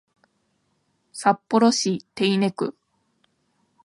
[1.13, 2.75] 札幌市手稲区